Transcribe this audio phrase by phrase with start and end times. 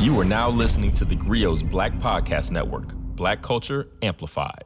[0.00, 4.64] You are now listening to the Grio's Black Podcast Network, Black Culture Amplified.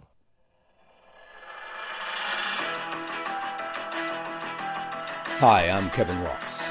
[5.40, 6.62] Hi, I'm Kevin Ross.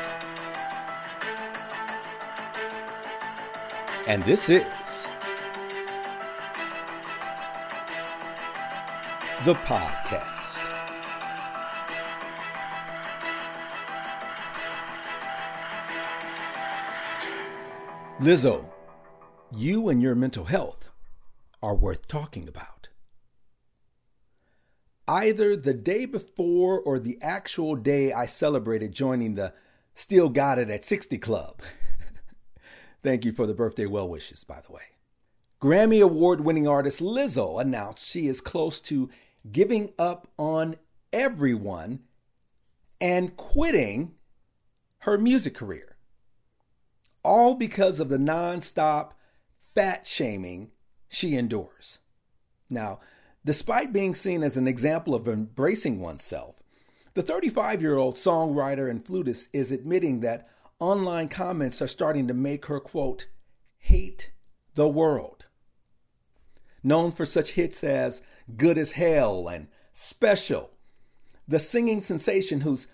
[4.08, 4.64] And this is
[9.44, 10.33] the podcast.
[18.24, 18.64] Lizzo,
[19.52, 20.90] you and your mental health
[21.62, 22.88] are worth talking about.
[25.10, 29.52] Either the day before or the actual day I celebrated joining the
[29.94, 31.60] Still Got It at 60 Club.
[33.04, 34.84] Thank you for the birthday well wishes, by the way.
[35.62, 39.10] Grammy Award winning artist Lizzo announced she is close to
[39.52, 40.78] giving up on
[41.12, 42.00] everyone
[43.02, 44.14] and quitting
[45.00, 45.93] her music career
[47.24, 49.12] all because of the nonstop
[49.74, 50.72] fat shaming
[51.08, 52.00] she endures.
[52.70, 53.00] Now,
[53.46, 56.56] despite being seen as an example of embracing oneself,
[57.14, 60.48] the 35 year old songwriter and flutist is admitting that
[60.80, 63.28] online comments are starting to make her, quote,
[63.78, 64.32] hate
[64.76, 65.46] the world.
[66.84, 68.22] Known for such hits as
[68.58, 70.72] Good as Hell and Special,
[71.48, 72.88] the singing sensation whose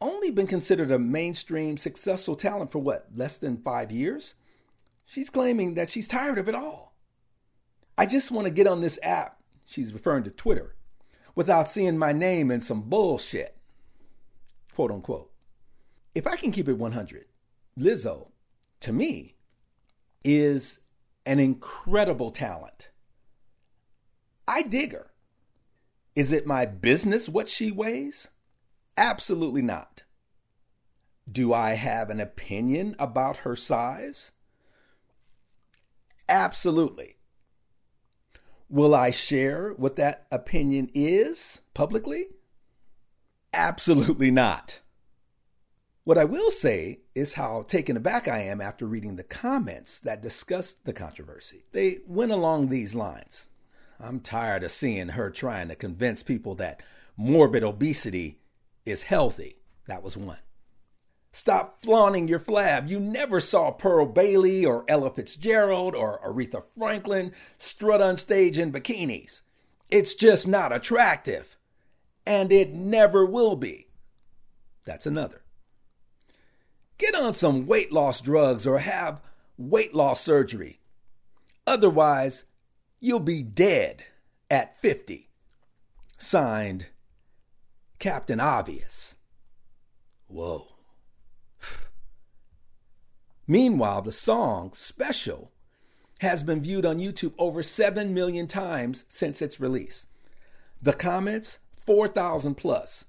[0.00, 4.34] only been considered a mainstream successful talent for what, less than five years?
[5.04, 6.94] She's claiming that she's tired of it all.
[7.96, 10.74] I just want to get on this app, she's referring to Twitter,
[11.34, 13.56] without seeing my name in some bullshit.
[14.74, 15.30] Quote unquote.
[16.14, 17.26] If I can keep it 100,
[17.78, 18.28] Lizzo,
[18.80, 19.36] to me,
[20.24, 20.80] is
[21.24, 22.90] an incredible talent.
[24.48, 25.10] I dig her.
[26.14, 28.28] Is it my business what she weighs?
[28.96, 30.04] Absolutely not.
[31.30, 34.32] Do I have an opinion about her size?
[36.28, 37.16] Absolutely.
[38.68, 42.28] Will I share what that opinion is publicly?
[43.52, 44.80] Absolutely not.
[46.04, 50.22] What I will say is how taken aback I am after reading the comments that
[50.22, 51.64] discussed the controversy.
[51.72, 53.46] They went along these lines
[53.98, 56.82] I'm tired of seeing her trying to convince people that
[57.16, 58.38] morbid obesity
[58.86, 59.58] is healthy.
[59.86, 60.38] That was one.
[61.32, 62.88] Stop flaunting your flab.
[62.88, 68.72] You never saw Pearl Bailey or Ella Fitzgerald or Aretha Franklin strut on stage in
[68.72, 69.42] bikinis.
[69.90, 71.58] It's just not attractive.
[72.26, 73.88] And it never will be.
[74.86, 75.42] That's another.
[76.96, 79.20] Get on some weight loss drugs or have
[79.58, 80.80] weight loss surgery.
[81.66, 82.44] Otherwise,
[82.98, 84.04] you'll be dead
[84.50, 85.28] at 50.
[86.16, 86.86] Signed,
[87.98, 89.16] Captain Obvious.
[90.28, 90.66] Whoa.
[93.46, 95.52] Meanwhile, the song Special
[96.20, 100.06] has been viewed on YouTube over 7 million times since its release.
[100.80, 103.04] The comments, 4,000 plus,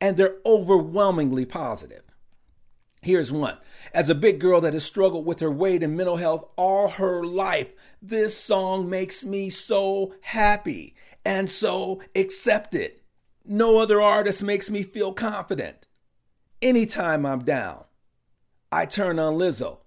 [0.00, 2.02] and they're overwhelmingly positive.
[3.02, 3.58] Here's one.
[3.94, 7.24] As a big girl that has struggled with her weight and mental health all her
[7.24, 7.72] life,
[8.02, 10.94] this song makes me so happy
[11.24, 12.92] and so accepted.
[13.48, 15.86] No other artist makes me feel confident.
[16.60, 17.84] Anytime I'm down,
[18.72, 19.80] I turn on Lizzo.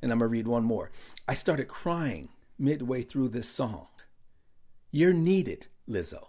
[0.00, 0.90] And I'm going to read one more.
[1.26, 3.88] I started crying midway through this song.
[4.92, 6.28] You're needed, Lizzo.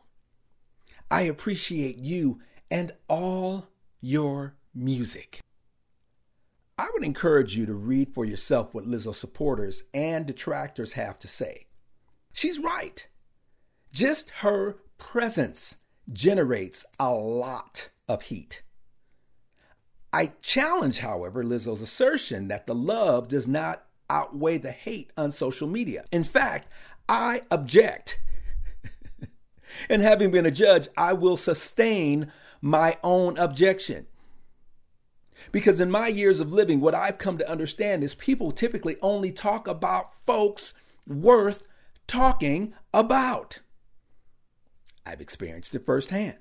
[1.11, 2.39] I appreciate you
[2.71, 3.67] and all
[4.01, 5.41] your music.
[6.77, 11.27] I would encourage you to read for yourself what Lizzo supporters and detractors have to
[11.27, 11.67] say.
[12.31, 13.07] She's right.
[13.91, 15.75] Just her presence
[16.11, 18.61] generates a lot of heat.
[20.11, 25.67] I challenge, however, Lizzo's assertion that the love does not outweigh the hate on social
[25.67, 26.05] media.
[26.11, 26.71] In fact,
[27.09, 28.19] I object.
[29.89, 32.31] and having been a judge, I will sustain
[32.61, 34.05] my own objection.
[35.51, 39.31] Because in my years of living, what I've come to understand is people typically only
[39.31, 40.73] talk about folks
[41.07, 41.65] worth
[42.07, 43.59] talking about.
[45.05, 46.37] I've experienced it firsthand.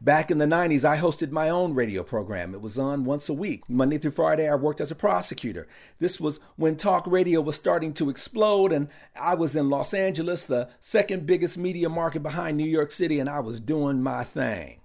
[0.00, 2.54] Back in the 90s, I hosted my own radio program.
[2.54, 3.62] It was on once a week.
[3.68, 5.66] Monday through Friday, I worked as a prosecutor.
[5.98, 8.88] This was when talk radio was starting to explode, and
[9.20, 13.30] I was in Los Angeles, the second biggest media market behind New York City, and
[13.30, 14.80] I was doing my thing.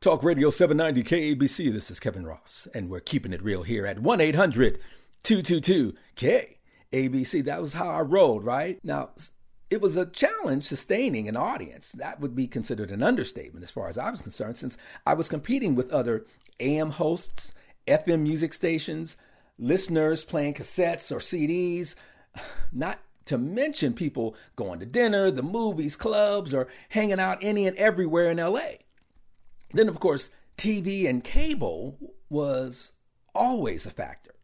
[0.00, 1.02] Talk Radio 790
[1.36, 4.78] KABC, this is Kevin Ross, and we're keeping it real here at 1 800
[5.24, 7.44] 222 KABC.
[7.44, 8.78] That was how I rolled, right?
[8.84, 9.10] Now,
[9.70, 11.92] it was a challenge sustaining an audience.
[11.92, 15.28] That would be considered an understatement as far as I was concerned, since I was
[15.28, 16.24] competing with other
[16.58, 17.52] AM hosts,
[17.86, 19.16] FM music stations,
[19.58, 21.94] listeners playing cassettes or CDs,
[22.72, 27.76] not to mention people going to dinner, the movies, clubs, or hanging out any and
[27.76, 28.78] everywhere in LA.
[29.72, 31.98] Then, of course, TV and cable
[32.30, 32.92] was
[33.34, 34.34] always a factor.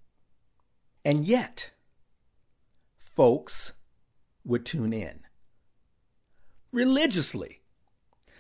[1.03, 1.71] And yet,
[2.99, 3.73] folks
[4.45, 5.25] would tune in
[6.75, 7.61] religiously.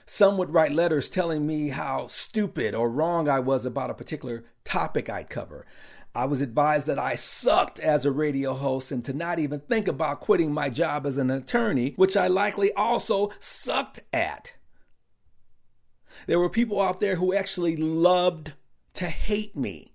[0.04, 4.44] Some would write letters telling me how stupid or wrong I was about a particular
[4.64, 5.64] topic I'd cover.
[6.14, 9.88] I was advised that I sucked as a radio host and to not even think
[9.88, 14.52] about quitting my job as an attorney, which I likely also sucked at.
[16.26, 18.52] There were people out there who actually loved
[18.94, 19.94] to hate me.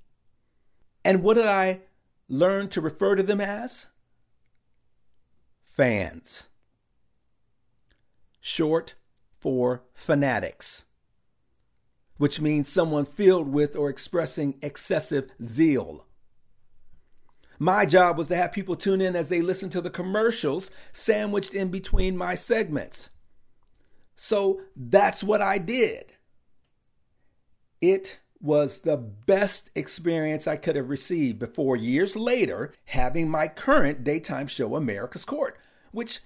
[1.05, 1.81] And what did I
[2.27, 3.87] learn to refer to them as?
[5.79, 6.49] Fans.
[8.41, 8.95] Short
[9.39, 10.83] for fanatics,
[12.17, 16.05] which means someone filled with or expressing excessive zeal.
[17.59, 21.53] My job was to have people tune in as they listen to the commercials sandwiched
[21.53, 23.09] in between my segments.
[24.17, 26.11] So that's what I did.
[27.79, 34.03] It was the best experience I could have received before years later having my current
[34.03, 35.57] daytime show, America's Court,
[35.91, 36.19] which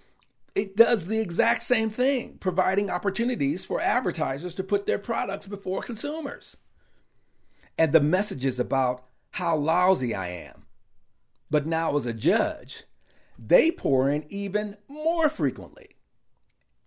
[0.56, 5.81] it does the exact same thing, providing opportunities for advertisers to put their products before
[5.81, 6.57] consumers.
[7.77, 10.65] And the messages about how lousy I am.
[11.50, 12.83] But now, as a judge,
[13.38, 15.95] they pour in even more frequently,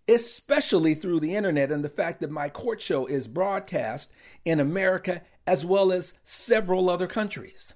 [0.08, 4.10] especially through the internet and the fact that my court show is broadcast
[4.44, 7.74] in America as well as several other countries.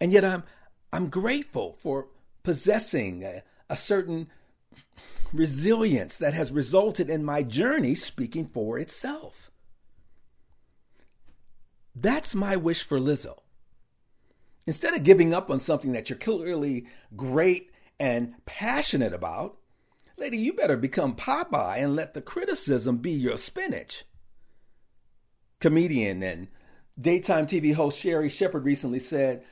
[0.00, 0.42] And yet, I'm,
[0.92, 2.08] I'm grateful for
[2.42, 4.28] possessing a, a certain
[5.32, 9.50] resilience that has resulted in my journey speaking for itself.
[11.94, 13.38] That's my wish for Lizzo.
[14.66, 16.86] Instead of giving up on something that you're clearly
[17.16, 19.58] great and passionate about,
[20.16, 24.04] lady, you better become Popeye and let the criticism be your spinach.
[25.60, 26.48] Comedian and
[27.00, 29.44] daytime TV host Sherri Shepherd recently said,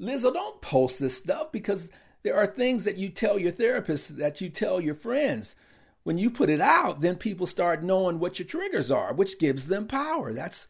[0.00, 1.88] Lizzo, don't post this stuff because
[2.22, 5.54] there are things that you tell your therapist that you tell your friends.
[6.02, 9.66] When you put it out, then people start knowing what your triggers are, which gives
[9.66, 10.32] them power.
[10.32, 10.68] That's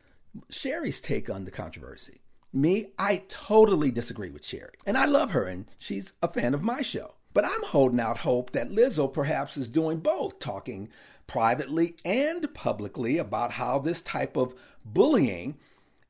[0.51, 2.21] Sherri's take on the controversy.
[2.53, 4.79] Me, I totally disagree with Sherry.
[4.87, 7.17] And I love her, and she's a fan of my show.
[7.35, 10.89] But I'm holding out hope that Lizzo perhaps is doing both, talking
[11.27, 14.55] privately and publicly about how this type of
[14.85, 15.59] bullying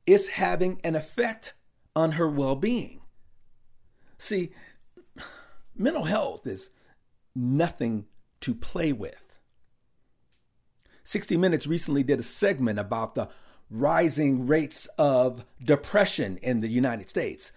[0.05, 1.53] is having an effect
[1.95, 3.01] on her well being.
[4.17, 4.51] See,
[5.79, 6.69] mental health is
[7.35, 8.05] nothing
[8.41, 9.39] to play with.
[11.03, 13.29] 60 Minutes recently did a segment about the
[13.69, 17.51] rising rates of depression in the United States,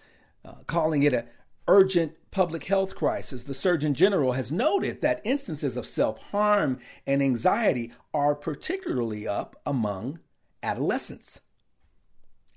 [0.44, 1.24] uh, calling it an
[1.66, 3.44] urgent public health crisis.
[3.44, 9.60] The Surgeon General has noted that instances of self harm and anxiety are particularly up
[9.66, 10.20] among
[10.62, 11.40] adolescents.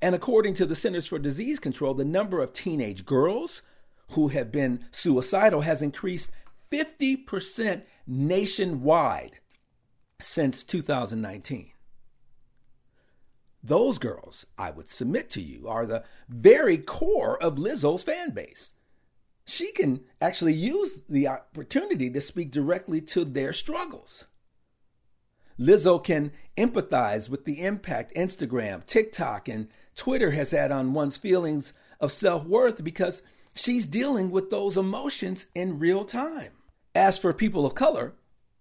[0.01, 3.61] And according to the Centers for Disease Control, the number of teenage girls,
[4.11, 6.29] who have been suicidal has increased
[6.71, 9.39] 50% nationwide
[10.19, 11.71] since 2019.
[13.63, 18.73] Those girls, I would submit to you, are the very core of Lizzo's fan base.
[19.45, 24.25] She can actually use the opportunity to speak directly to their struggles.
[25.59, 31.73] Lizzo can empathize with the impact Instagram, TikTok, and Twitter has had on one's feelings
[31.99, 33.21] of self worth because
[33.55, 36.51] She's dealing with those emotions in real time.
[36.95, 38.13] As for people of color,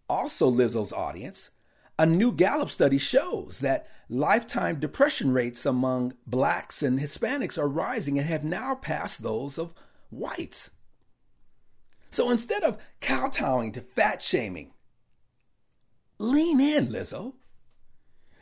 [0.09, 1.51] also Lizzo's audience,
[1.99, 8.19] a new Gallup study shows that lifetime depression rates among blacks and Hispanics are rising
[8.19, 9.73] and have now passed those of
[10.11, 10.71] whites.
[12.11, 14.73] So instead of kowtowing to fat shaming,
[16.19, 17.35] lean in, Lizzo.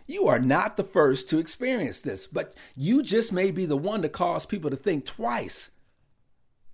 [0.07, 4.02] You are not the first to experience this, but you just may be the one
[4.02, 5.71] to cause people to think twice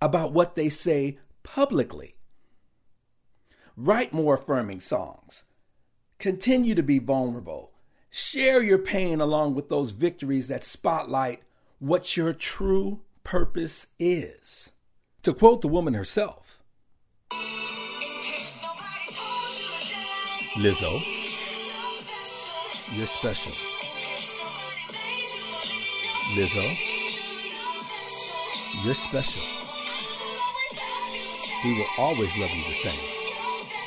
[0.01, 2.15] about what they say publicly.
[3.75, 5.43] Write more affirming songs.
[6.19, 7.71] Continue to be vulnerable.
[8.09, 11.43] Share your pain along with those victories that spotlight
[11.79, 14.71] what your true purpose is.
[15.23, 16.63] To quote the woman herself
[20.57, 20.99] Lizzo,
[22.95, 23.51] you're special.
[26.35, 26.77] Lizzo,
[28.83, 29.56] you're special.
[31.63, 32.99] We will always love you the same.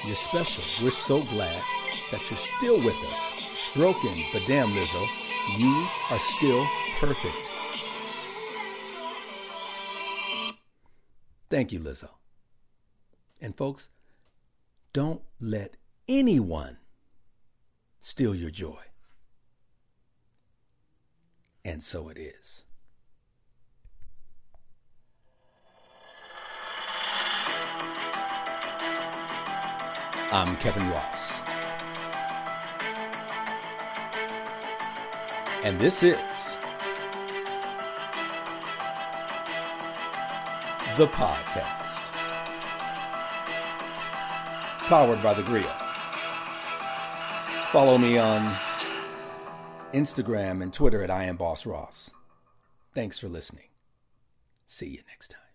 [0.04, 0.64] You're special.
[0.82, 1.62] We're so glad
[2.10, 3.74] that you're still with us.
[3.76, 5.06] Broken, but damn, Lizzo,
[5.56, 6.66] you are still
[6.98, 7.36] perfect.
[11.48, 12.08] Thank you, Lizzo.
[13.40, 13.88] And folks,
[14.92, 15.76] don't let
[16.08, 16.78] anyone
[18.00, 18.82] steal your joy.
[21.64, 22.64] And so it is.
[30.32, 31.40] I'm Kevin Ross.
[35.64, 36.16] And this is
[40.96, 42.12] the podcast.
[44.86, 45.66] Powered by the Grio.
[47.72, 48.56] Follow me on
[49.92, 52.10] Instagram and Twitter at I am Boss Ross.
[52.94, 53.70] Thanks for listening.
[54.68, 55.49] See you next time.